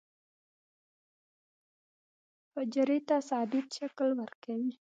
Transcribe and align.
حجرې 2.53 2.97
ته 3.07 3.15
ثابت 3.29 3.65
شکل 3.77 4.07
ورکوي. 4.19 4.71